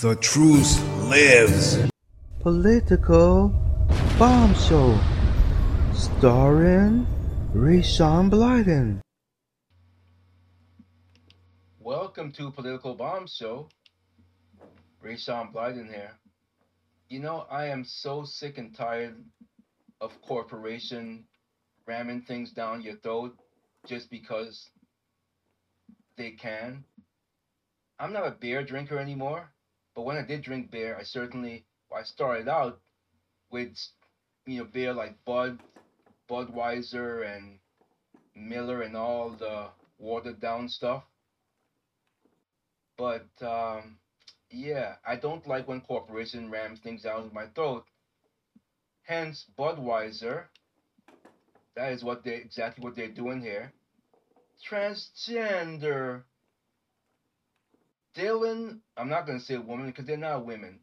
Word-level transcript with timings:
The 0.00 0.14
truth 0.14 0.80
lives. 1.10 1.76
Political 2.38 3.48
Bomb 4.16 4.54
Show, 4.54 4.96
starring 5.92 7.04
Rayshawn 7.52 8.30
Blyden. 8.30 9.00
Welcome 11.80 12.30
to 12.30 12.52
Political 12.52 12.94
Bomb 12.94 13.26
Show. 13.26 13.68
Rayshawn 15.04 15.52
Blyden 15.52 15.88
here. 15.88 16.12
You 17.08 17.18
know, 17.18 17.48
I 17.50 17.66
am 17.66 17.84
so 17.84 18.22
sick 18.22 18.56
and 18.56 18.72
tired 18.72 19.16
of 20.00 20.22
corporation 20.22 21.24
ramming 21.88 22.22
things 22.22 22.52
down 22.52 22.82
your 22.82 22.98
throat 22.98 23.36
just 23.88 24.10
because 24.10 24.70
they 26.16 26.30
can. 26.30 26.84
I'm 27.98 28.12
not 28.12 28.28
a 28.28 28.30
beer 28.30 28.62
drinker 28.62 29.00
anymore, 29.00 29.50
but 29.98 30.04
when 30.04 30.16
I 30.16 30.22
did 30.22 30.42
drink 30.42 30.70
beer, 30.70 30.96
I 30.96 31.02
certainly 31.02 31.64
I 31.92 32.04
started 32.04 32.46
out 32.46 32.78
with 33.50 33.76
you 34.46 34.58
know 34.58 34.64
beer 34.72 34.92
like 34.92 35.16
Bud, 35.24 35.58
Budweiser, 36.30 37.26
and 37.26 37.58
Miller, 38.36 38.82
and 38.82 38.96
all 38.96 39.30
the 39.30 39.66
watered 39.98 40.40
down 40.40 40.68
stuff. 40.68 41.02
But 42.96 43.26
um, 43.42 43.98
yeah, 44.52 44.94
I 45.04 45.16
don't 45.16 45.44
like 45.48 45.66
when 45.66 45.80
corporation 45.80 46.48
rams 46.48 46.78
things 46.78 47.02
down 47.02 47.32
my 47.34 47.46
throat. 47.56 47.84
Hence, 49.02 49.46
Budweiser. 49.58 50.44
That 51.74 51.90
is 51.90 52.04
what 52.04 52.22
they 52.22 52.36
exactly 52.36 52.84
what 52.84 52.94
they're 52.94 53.08
doing 53.08 53.40
here. 53.40 53.72
Transgender. 54.64 56.22
Dylan, 58.18 58.80
I'm 58.96 59.08
not 59.08 59.26
gonna 59.26 59.38
say 59.38 59.58
woman 59.58 59.86
because 59.86 60.04
they're 60.04 60.16
not 60.16 60.44
women. 60.44 60.80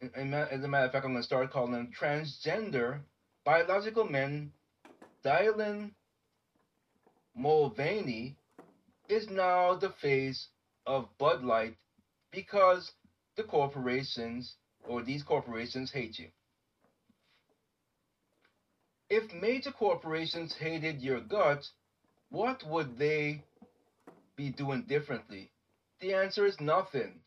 As 0.00 0.12
a 0.14 0.68
matter 0.68 0.86
of 0.86 0.92
fact, 0.92 1.04
I'm 1.04 1.12
gonna 1.12 1.24
start 1.24 1.50
calling 1.50 1.72
them 1.72 1.90
transgender 2.00 3.00
biological 3.44 4.04
men. 4.04 4.52
Dylan 5.24 5.90
Mulvaney 7.34 8.36
is 9.08 9.28
now 9.28 9.74
the 9.74 9.90
face 10.00 10.46
of 10.86 11.08
Bud 11.18 11.42
Light 11.42 11.76
because 12.30 12.92
the 13.36 13.42
corporations 13.42 14.54
or 14.86 15.02
these 15.02 15.24
corporations 15.24 15.90
hate 15.90 16.16
you. 16.16 16.28
If 19.10 19.32
major 19.32 19.72
corporations 19.72 20.54
hated 20.54 21.00
your 21.00 21.20
guts, 21.20 21.72
what 22.30 22.62
would 22.68 22.98
they 22.98 23.42
be 24.36 24.50
doing 24.50 24.82
differently? 24.82 25.50
The 26.00 26.14
answer 26.14 26.44
is 26.44 26.60
nothing, 26.60 27.20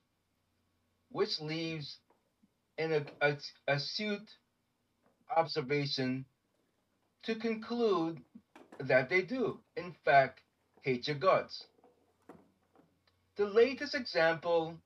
which 1.11 1.39
leaves 1.39 1.97
an 2.77 3.07
acute 3.67 4.29
observation 5.35 6.25
to 7.23 7.35
conclude 7.35 8.21
that 8.79 9.09
they 9.09 9.21
do, 9.21 9.59
in 9.75 9.93
fact, 10.05 10.41
hate 10.81 11.07
your 11.07 11.17
guts. 11.17 11.65
The 13.35 13.45
latest 13.45 13.95
example 13.95 14.77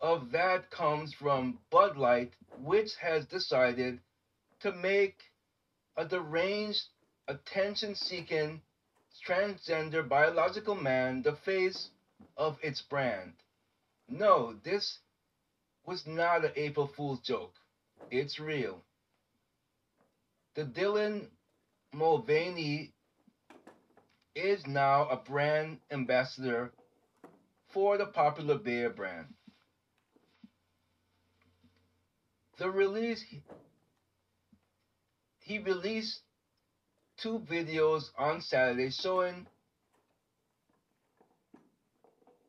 of 0.00 0.32
that 0.32 0.70
comes 0.70 1.14
from 1.14 1.58
Bud 1.70 1.96
Light, 1.96 2.32
which 2.62 2.96
has 2.96 3.26
decided 3.26 4.00
to 4.60 4.72
make 4.72 5.22
a 5.96 6.04
deranged, 6.04 6.84
attention 7.28 7.94
seeking, 7.94 8.60
transgender 9.26 10.06
biological 10.06 10.74
man 10.74 11.22
the 11.22 11.36
face 11.36 11.90
of 12.36 12.58
its 12.62 12.82
brand. 12.82 13.32
No, 14.08 14.54
this 14.62 14.98
was 15.84 16.06
not 16.06 16.44
an 16.44 16.52
April 16.56 16.86
Fool's 16.86 17.20
joke. 17.20 17.54
It's 18.10 18.38
real. 18.38 18.82
The 20.54 20.64
Dylan 20.64 21.28
Mulvaney 21.92 22.92
is 24.34 24.66
now 24.66 25.08
a 25.08 25.16
brand 25.16 25.78
ambassador 25.90 26.72
for 27.68 27.96
the 27.98 28.06
popular 28.06 28.58
beer 28.58 28.90
brand. 28.90 29.26
The 32.58 32.70
release 32.70 33.24
he 35.40 35.58
released 35.58 36.20
two 37.18 37.38
videos 37.38 38.10
on 38.18 38.40
Saturday 38.40 38.90
showing 38.90 39.46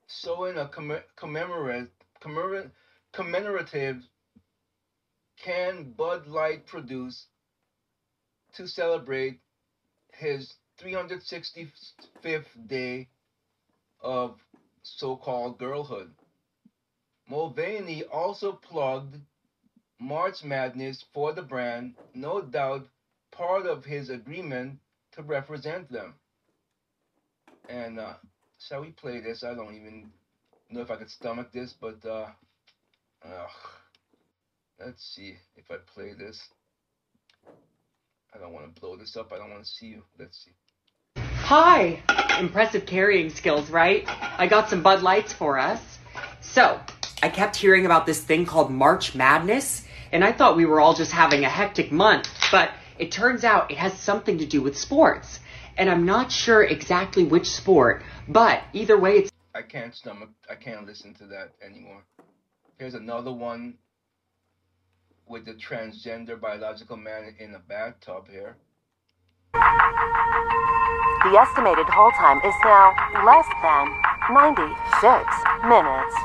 showing 0.07 0.57
a 0.57 0.69
commemorative 1.15 1.89
commemorative 3.11 4.03
can 5.37 5.91
Bud 5.91 6.27
Light 6.27 6.65
produce 6.65 7.27
to 8.55 8.67
celebrate 8.67 9.39
his 10.13 10.55
365th 10.81 12.67
day 12.67 13.07
of 14.01 14.39
so-called 14.83 15.57
girlhood. 15.59 16.11
Mulvaney 17.29 18.03
also 18.05 18.53
plugged 18.53 19.17
March 19.99 20.43
Madness 20.43 21.03
for 21.13 21.33
the 21.33 21.41
brand, 21.41 21.95
no 22.13 22.41
doubt 22.41 22.87
part 23.31 23.65
of 23.65 23.83
his 23.83 24.09
agreement 24.09 24.79
to 25.11 25.21
represent 25.23 25.91
them. 25.91 26.15
And 27.67 27.99
uh, 27.99 28.13
shall 28.59 28.81
we 28.81 28.91
play 28.91 29.19
this? 29.19 29.43
I 29.43 29.53
don't 29.53 29.75
even 29.75 30.11
know 30.69 30.81
if 30.81 30.91
I 30.91 30.95
could 30.95 31.09
stomach 31.09 31.51
this, 31.51 31.73
but 31.79 32.05
uh, 32.05 32.27
ugh. 33.23 33.49
let's 34.79 35.03
see 35.03 35.35
if 35.55 35.65
I 35.71 35.75
play 35.93 36.13
this. 36.13 36.41
I 38.33 38.39
don't 38.39 38.53
want 38.53 38.73
to 38.73 38.81
blow 38.81 38.95
this 38.95 39.15
up. 39.15 39.31
I 39.33 39.37
don't 39.37 39.49
want 39.49 39.63
to 39.63 39.69
see 39.69 39.87
you. 39.87 40.03
Let's 40.19 40.43
see. 40.43 40.51
Hi! 41.17 42.01
Impressive 42.39 42.85
carrying 42.85 43.29
skills, 43.29 43.69
right? 43.69 44.03
I 44.37 44.47
got 44.47 44.69
some 44.69 44.83
Bud 44.83 45.01
Lights 45.01 45.33
for 45.33 45.57
us. 45.57 45.79
So, 46.41 46.79
I 47.23 47.29
kept 47.29 47.55
hearing 47.55 47.85
about 47.85 48.05
this 48.05 48.21
thing 48.21 48.45
called 48.45 48.69
March 48.69 49.15
Madness, 49.15 49.85
and 50.11 50.23
I 50.23 50.33
thought 50.33 50.55
we 50.55 50.65
were 50.65 50.81
all 50.81 50.93
just 50.93 51.11
having 51.11 51.45
a 51.45 51.49
hectic 51.49 51.91
month, 51.91 52.29
but 52.51 52.71
it 52.99 53.11
turns 53.11 53.43
out 53.43 53.71
it 53.71 53.77
has 53.77 53.97
something 53.97 54.37
to 54.39 54.45
do 54.45 54.61
with 54.61 54.77
sports. 54.77 55.39
And 55.77 55.89
I'm 55.91 56.05
not 56.05 56.31
sure 56.31 56.63
exactly 56.63 57.23
which 57.23 57.47
sport, 57.47 58.03
but 58.27 58.63
either 58.73 58.97
way, 58.97 59.17
it's. 59.17 59.31
I 59.53 59.61
can't 59.61 59.93
stomach, 59.95 60.29
I 60.49 60.55
can't 60.55 60.87
listen 60.87 61.13
to 61.15 61.27
that 61.27 61.53
anymore. 61.63 62.03
Here's 62.79 62.95
another 62.95 63.31
one 63.31 63.75
with 65.27 65.45
the 65.45 65.53
transgender 65.53 66.39
biological 66.39 66.97
man 66.97 67.35
in 67.39 67.53
a 67.53 67.59
bathtub 67.59 68.27
here. 68.29 68.57
The 69.53 71.37
estimated 71.37 71.87
hold 71.89 72.13
time 72.13 72.37
is 72.45 72.55
now 72.63 72.93
less 73.25 73.47
than 73.61 73.89
96 74.33 74.73
minutes. 75.63 76.15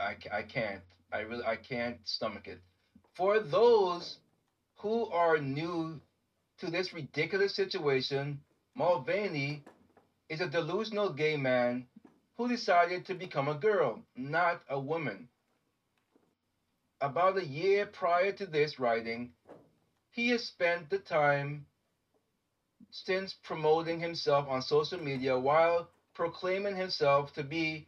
I, 0.00 0.16
I 0.32 0.42
can't. 0.42 0.80
I 1.12 1.20
really 1.20 1.44
I 1.44 1.56
can't 1.56 1.98
stomach 2.04 2.46
it. 2.46 2.60
For 3.14 3.38
those 3.40 4.18
who 4.84 5.06
are 5.06 5.38
new 5.38 5.98
to 6.58 6.70
this 6.70 6.92
ridiculous 6.92 7.56
situation, 7.56 8.38
Mulvaney 8.74 9.62
is 10.28 10.42
a 10.42 10.46
delusional 10.46 11.08
gay 11.08 11.38
man 11.38 11.86
who 12.36 12.48
decided 12.48 13.06
to 13.06 13.14
become 13.14 13.48
a 13.48 13.54
girl, 13.54 13.98
not 14.14 14.60
a 14.68 14.78
woman. 14.78 15.26
About 17.00 17.38
a 17.38 17.46
year 17.46 17.86
prior 17.86 18.30
to 18.32 18.44
this 18.44 18.78
writing, 18.78 19.32
he 20.10 20.28
has 20.28 20.44
spent 20.44 20.90
the 20.90 20.98
time 20.98 21.64
since 22.90 23.32
promoting 23.42 23.98
himself 24.00 24.46
on 24.50 24.60
social 24.60 25.00
media 25.00 25.38
while 25.38 25.88
proclaiming 26.12 26.76
himself 26.76 27.32
to 27.32 27.42
be 27.42 27.86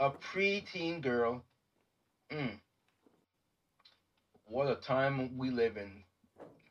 a 0.00 0.10
preteen 0.10 1.00
girl. 1.00 1.44
Mm. 2.32 2.58
What 4.46 4.66
a 4.66 4.74
time 4.74 5.38
we 5.38 5.50
live 5.50 5.76
in. 5.76 6.02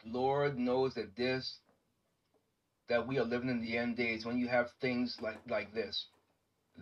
Lord 0.06 0.58
knows 0.58 0.94
that 0.94 1.16
this 1.16 1.60
that 2.88 3.08
we 3.08 3.18
are 3.18 3.26
living 3.26 3.50
in 3.50 3.62
the 3.62 3.78
end 3.78 3.98
days 3.98 4.26
when 4.26 4.38
you 4.38 4.48
have 4.48 4.72
things 4.80 5.18
like 5.22 5.40
like 5.50 5.74
this. 5.74 6.06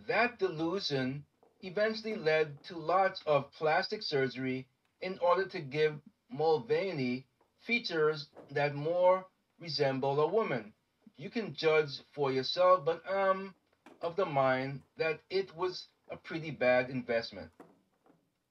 That 0.06 0.38
delusion 0.38 1.24
eventually 1.62 2.16
led 2.16 2.62
to 2.64 2.76
lots 2.76 3.22
of 3.26 3.50
plastic 3.52 4.02
surgery 4.02 4.66
in 5.00 5.18
order 5.20 5.46
to 5.46 5.60
give 5.60 5.94
Mulvaney 6.30 7.26
features 7.66 8.28
that 8.50 8.74
more 8.74 9.24
resemble 9.58 10.20
a 10.20 10.26
woman. 10.26 10.72
You 11.16 11.30
can 11.30 11.54
judge 11.54 12.00
for 12.12 12.32
yourself, 12.32 12.84
but 12.84 13.02
I'm 13.08 13.54
of 14.02 14.16
the 14.16 14.26
mind 14.26 14.82
that 14.98 15.20
it 15.30 15.54
was 15.56 15.86
a 16.10 16.16
pretty 16.16 16.50
bad 16.50 16.90
investment. 16.90 17.50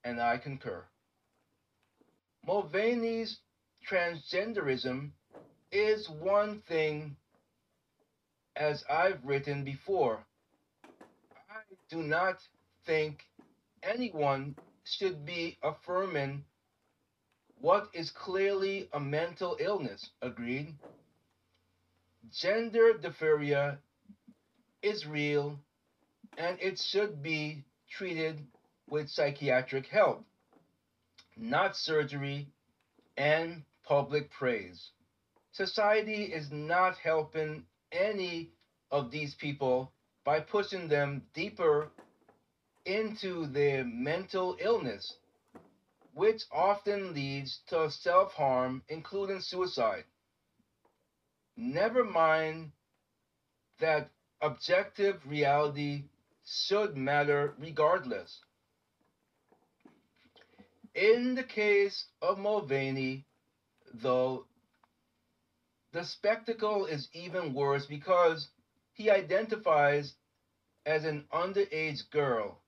And 0.03 0.19
I 0.19 0.37
concur. 0.37 0.83
Mulvaney's 2.45 3.39
transgenderism 3.89 5.11
is 5.71 6.09
one 6.09 6.61
thing, 6.67 7.15
as 8.55 8.83
I've 8.89 9.23
written 9.23 9.63
before. 9.63 10.25
I 11.49 11.61
do 11.89 12.03
not 12.03 12.37
think 12.85 13.25
anyone 13.81 14.55
should 14.83 15.25
be 15.25 15.57
affirming 15.63 16.45
what 17.59 17.87
is 17.93 18.11
clearly 18.11 18.89
a 18.93 18.99
mental 18.99 19.57
illness. 19.59 20.09
Agreed? 20.21 20.75
Gender 22.31 22.93
dysphoria 22.93 23.77
is 24.81 25.05
real 25.05 25.59
and 26.37 26.57
it 26.59 26.79
should 26.79 27.21
be 27.21 27.63
treated 27.89 28.45
with 28.89 29.09
psychiatric 29.09 29.87
help, 29.87 30.25
not 31.37 31.75
surgery 31.77 32.47
and 33.17 33.63
public 33.83 34.31
praise. 34.31 34.91
Society 35.51 36.23
is 36.23 36.51
not 36.51 36.97
helping 36.97 37.65
any 37.91 38.51
of 38.91 39.11
these 39.11 39.35
people 39.35 39.91
by 40.25 40.39
pushing 40.39 40.87
them 40.87 41.21
deeper 41.33 41.91
into 42.85 43.47
their 43.47 43.83
mental 43.83 44.57
illness, 44.59 45.15
which 46.13 46.43
often 46.51 47.13
leads 47.13 47.59
to 47.67 47.89
self 47.91 48.33
harm, 48.33 48.81
including 48.89 49.39
suicide. 49.39 50.05
Never 51.55 52.03
mind 52.03 52.71
that 53.79 54.09
objective 54.41 55.21
reality 55.25 56.05
should 56.45 56.97
matter 56.97 57.53
regardless. 57.59 58.39
In 60.95 61.35
the 61.35 61.43
case 61.43 62.05
of 62.21 62.37
Mulvaney, 62.37 63.25
though, 63.93 64.45
the 65.93 66.03
spectacle 66.03 66.85
is 66.85 67.09
even 67.13 67.53
worse 67.53 67.85
because 67.85 68.49
he 68.93 69.09
identifies 69.09 70.15
as 70.85 71.05
an 71.05 71.27
underage 71.31 72.09
girl. 72.11 72.59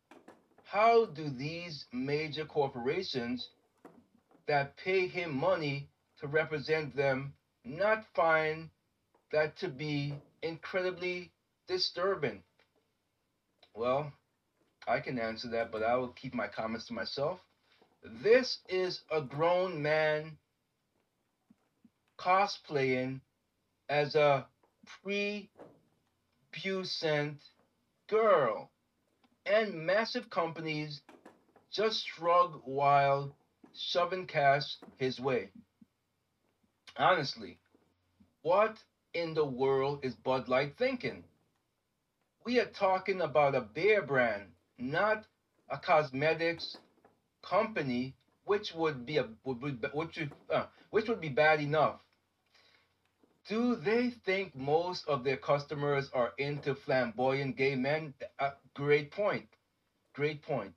How 0.64 1.06
do 1.06 1.30
these 1.30 1.86
major 1.92 2.46
corporations 2.46 3.50
that 4.48 4.78
pay 4.78 5.08
him 5.08 5.36
money 5.36 5.90
to 6.20 6.28
represent 6.28 6.96
them 6.96 7.34
not 7.64 8.06
find 8.14 8.70
that 9.32 9.58
to 9.58 9.70
be 9.70 10.14
incredibly 10.44 11.32
disturbing? 11.68 12.44
Well, 13.74 14.14
I 14.88 15.00
can 15.00 15.20
answer 15.20 15.50
that, 15.50 15.72
but 15.72 15.84
I 15.84 15.96
will 15.96 16.10
keep 16.10 16.34
my 16.34 16.48
comments 16.48 16.88
to 16.88 16.94
myself. 16.94 17.40
This 18.04 18.60
is 18.70 19.02
a 19.12 19.22
grown 19.22 19.82
man 19.82 20.38
cosplaying 22.18 23.22
as 23.90 24.16
a 24.16 24.46
pre-pubescent 25.04 25.50
girl, 28.08 28.70
and 29.46 29.74
massive 29.74 30.30
companies 30.30 31.02
just 31.72 32.06
shrug 32.08 32.62
while 32.66 33.36
shoving 33.74 34.26
cash 34.26 34.76
his 34.98 35.20
way. 35.20 35.50
Honestly, 36.98 37.58
what 38.42 38.78
in 39.14 39.34
the 39.34 39.46
world 39.46 40.00
is 40.04 40.16
Bud 40.16 40.48
Light 40.48 40.78
thinking? 40.78 41.24
We 42.46 42.60
are 42.60 42.66
talking 42.66 43.22
about 43.22 43.56
a 43.56 43.62
beer 43.62 44.02
brand, 44.04 44.52
not 44.78 45.26
a 45.70 45.78
cosmetics 45.78 46.78
company, 47.44 48.16
which 48.46 48.74
would 48.74 49.06
be 49.06 49.18
a 49.18 49.28
would, 49.44 49.62
would, 49.62 49.86
which, 49.94 50.20
uh, 50.50 50.66
which 50.92 51.10
would 51.10 51.22
be 51.22 51.30
bad 51.30 51.60
enough. 51.60 52.00
Do 53.48 53.76
they 53.76 54.10
think 54.26 54.56
most 54.56 55.08
of 55.08 55.24
their 55.24 55.38
customers 55.38 56.10
are 56.14 56.34
into 56.38 56.74
flamboyant 56.74 57.58
gay 57.58 57.76
men? 57.76 58.16
Uh, 58.40 58.52
great 58.74 59.12
point. 59.12 59.48
Great 60.14 60.42
point. 60.42 60.74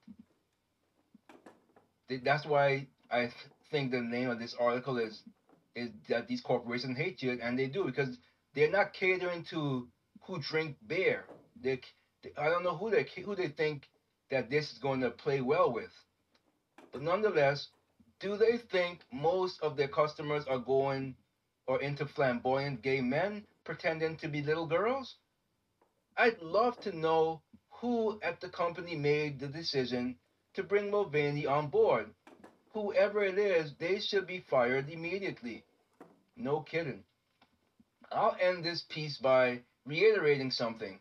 That's 2.11 2.45
why 2.45 2.89
I 3.11 3.31
think 3.71 3.91
the 3.91 4.01
name 4.01 4.29
of 4.29 4.39
this 4.39 4.55
article 4.59 4.99
is 4.99 5.23
is 5.75 5.91
that 6.09 6.27
these 6.27 6.41
corporations 6.41 6.99
hate 6.99 7.23
you, 7.23 7.39
and 7.41 7.59
they 7.59 7.69
do 7.69 7.85
because 7.85 8.19
they're 8.55 8.71
not 8.71 8.93
catering 8.93 9.45
to 9.51 9.89
who 10.27 10.41
drink 10.41 10.77
beer. 10.87 11.25
They, 11.63 11.81
I 12.37 12.49
don't 12.49 12.65
know 12.65 12.77
who 12.77 12.91
they 12.91 13.07
who 13.23 13.35
they 13.35 13.49
think 13.49 13.89
that 14.31 14.51
this 14.51 14.73
is 14.73 14.79
going 14.79 15.01
to 15.01 15.11
play 15.11 15.41
well 15.41 15.73
with. 15.73 15.93
But 16.93 17.03
nonetheless, 17.03 17.69
do 18.21 18.37
they 18.37 18.59
think 18.59 19.01
most 19.13 19.61
of 19.63 19.77
their 19.77 19.89
customers 19.89 20.45
are 20.49 20.59
going 20.59 21.15
or 21.69 21.81
into 21.83 22.07
flamboyant 22.07 22.83
gay 22.83 23.01
men 23.01 23.45
pretending 23.65 24.17
to 24.17 24.29
be 24.29 24.43
little 24.43 24.67
girls? 24.67 25.17
I'd 26.17 26.41
love 26.43 26.81
to 26.81 26.97
know 26.97 27.43
who 27.71 28.19
at 28.23 28.41
the 28.41 28.49
company 28.49 28.97
made 28.97 29.39
the 29.39 29.47
decision 29.47 30.17
to 30.55 30.65
bring 30.65 30.91
Mulvaney 30.91 31.47
on 31.47 31.69
board. 31.69 32.07
Whoever 32.73 33.23
it 33.23 33.39
is, 33.39 33.73
they 33.79 34.01
should 34.01 34.27
be 34.27 34.45
fired 34.51 34.89
immediately. 34.89 35.63
No 36.37 36.61
kidding. 36.61 37.05
I'll 38.11 38.37
end 38.41 38.65
this 38.65 38.85
piece 38.89 39.19
by 39.19 39.61
reiterating 39.87 40.51
something 40.51 40.99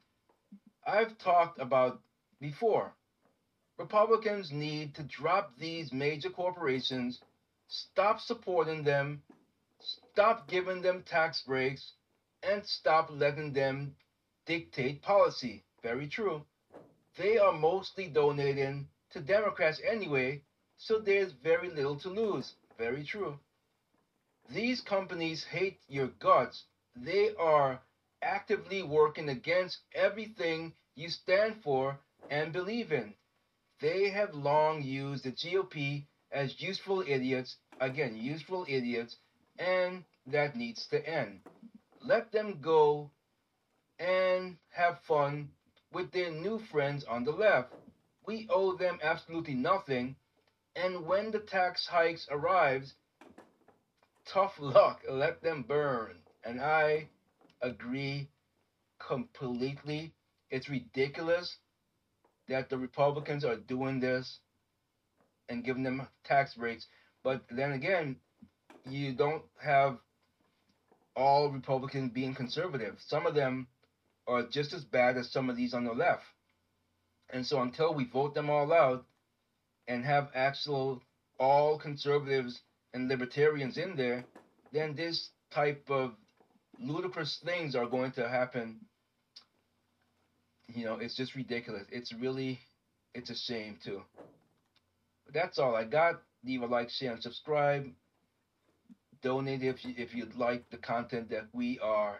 I've 0.85 1.17
talked 1.17 1.59
about 1.59 2.01
before. 2.39 2.93
Republicans 3.77 4.51
need 4.51 4.95
to 4.95 5.03
drop 5.03 5.51
these 5.57 5.93
major 5.93 6.29
corporations, 6.29 7.19
stop 7.67 8.19
supporting 8.19 8.83
them, 8.83 9.21
stop 9.79 10.47
giving 10.47 10.81
them 10.81 11.03
tax 11.03 11.41
breaks, 11.41 11.93
and 12.43 12.65
stop 12.65 13.09
letting 13.11 13.53
them 13.53 13.95
dictate 14.45 15.01
policy. 15.01 15.63
Very 15.83 16.07
true. 16.07 16.45
They 17.17 17.37
are 17.37 17.53
mostly 17.53 18.07
donating 18.07 18.89
to 19.11 19.19
Democrats 19.21 19.81
anyway, 19.83 20.43
so 20.77 20.99
there's 20.99 21.31
very 21.31 21.69
little 21.69 21.99
to 21.99 22.09
lose. 22.09 22.53
Very 22.77 23.03
true. 23.03 23.39
These 24.49 24.81
companies 24.81 25.43
hate 25.43 25.79
your 25.87 26.07
guts. 26.07 26.63
They 26.95 27.35
are 27.35 27.81
actively 28.21 28.83
working 28.83 29.29
against 29.29 29.79
everything 29.93 30.73
you 30.95 31.09
stand 31.09 31.61
for 31.63 31.99
and 32.29 32.53
believe 32.53 32.91
in. 32.91 33.13
They 33.79 34.09
have 34.09 34.33
long 34.33 34.81
used 34.81 35.23
the 35.23 35.31
GOP 35.31 36.05
as 36.31 36.59
useful 36.61 37.01
idiots, 37.01 37.57
again, 37.79 38.17
useful 38.17 38.65
idiots, 38.67 39.17
and 39.59 40.03
that 40.27 40.55
needs 40.55 40.87
to 40.87 41.07
end. 41.07 41.41
Let 42.01 42.31
them 42.31 42.59
go 42.61 43.11
and 43.99 44.57
have 44.69 44.99
fun 45.07 45.49
with 45.91 46.11
their 46.11 46.31
new 46.31 46.59
friends 46.71 47.03
on 47.05 47.23
the 47.23 47.31
left. 47.31 47.73
We 48.25 48.47
owe 48.49 48.75
them 48.75 48.99
absolutely 49.01 49.55
nothing, 49.55 50.15
and 50.75 51.05
when 51.05 51.31
the 51.31 51.39
tax 51.39 51.87
hikes 51.87 52.27
arrives, 52.29 52.93
tough 54.31 54.53
luck, 54.59 55.01
let 55.09 55.41
them 55.41 55.63
burn. 55.67 56.17
And 56.43 56.61
I 56.61 57.09
agree 57.61 58.29
completely. 58.99 60.13
It's 60.49 60.69
ridiculous 60.69 61.57
that 62.47 62.69
the 62.69 62.77
Republicans 62.77 63.43
are 63.43 63.57
doing 63.57 63.99
this 63.99 64.39
and 65.49 65.63
giving 65.63 65.83
them 65.83 66.07
tax 66.23 66.53
breaks. 66.53 66.87
But 67.23 67.41
then 67.49 67.71
again, 67.71 68.17
you 68.91 69.13
don't 69.13 69.43
have 69.63 69.97
all 71.15 71.49
Republicans 71.49 72.11
being 72.13 72.35
conservative. 72.35 72.95
Some 73.07 73.25
of 73.25 73.35
them 73.35 73.67
are 74.27 74.43
just 74.43 74.73
as 74.73 74.83
bad 74.83 75.17
as 75.17 75.31
some 75.31 75.49
of 75.49 75.55
these 75.55 75.73
on 75.73 75.85
the 75.85 75.93
left. 75.93 76.23
And 77.29 77.45
so 77.45 77.61
until 77.61 77.93
we 77.93 78.05
vote 78.05 78.33
them 78.33 78.49
all 78.49 78.71
out 78.71 79.05
and 79.87 80.05
have 80.05 80.29
actual 80.33 81.01
all 81.39 81.77
conservatives 81.77 82.61
and 82.93 83.09
libertarians 83.09 83.77
in 83.77 83.95
there, 83.95 84.25
then 84.71 84.95
this 84.95 85.29
type 85.51 85.85
of 85.89 86.13
ludicrous 86.79 87.39
things 87.43 87.75
are 87.75 87.87
going 87.87 88.11
to 88.13 88.27
happen 88.27 88.79
you 90.73 90.85
know, 90.85 90.95
it's 90.95 91.15
just 91.15 91.35
ridiculous. 91.35 91.85
It's 91.91 92.13
really, 92.13 92.59
it's 93.13 93.29
a 93.29 93.35
shame 93.35 93.77
too. 93.83 94.01
But 95.25 95.33
that's 95.33 95.59
all 95.59 95.75
I 95.75 95.85
got. 95.85 96.21
Leave 96.43 96.61
a 96.61 96.65
like, 96.67 96.89
share, 96.89 97.13
and 97.13 97.21
subscribe 97.21 97.87
donate 99.21 99.63
if 99.63 99.83
you 99.85 99.93
if 99.97 100.13
you'd 100.15 100.35
like 100.35 100.69
the 100.69 100.77
content 100.77 101.29
that 101.29 101.47
we 101.53 101.79
are 101.79 102.19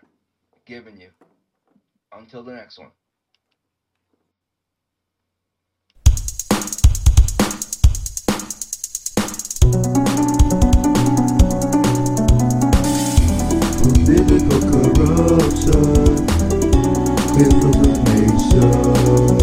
giving 0.66 1.00
you. 1.00 1.10
Until 2.12 2.44
the 2.44 2.54
next 2.54 2.80
one. 2.80 2.92
Political 13.82 14.62
corruption, 14.72 16.26
built 17.36 17.66
up 17.76 18.08
nation. 18.10 19.37